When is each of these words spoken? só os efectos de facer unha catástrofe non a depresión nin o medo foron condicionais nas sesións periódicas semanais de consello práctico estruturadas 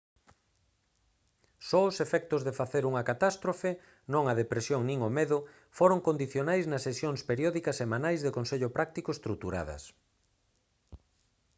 só 1.69 1.79
os 1.89 1.97
efectos 2.05 2.41
de 2.47 2.53
facer 2.59 2.83
unha 2.91 3.05
catástrofe 3.09 3.69
non 4.13 4.23
a 4.27 4.37
depresión 4.41 4.81
nin 4.85 4.99
o 5.07 5.11
medo 5.19 5.37
foron 5.77 6.03
condicionais 6.07 6.65
nas 6.67 6.85
sesións 6.87 7.21
periódicas 7.29 7.79
semanais 7.81 8.19
de 8.21 8.33
consello 8.37 8.69
práctico 8.77 9.09
estruturadas 9.15 9.83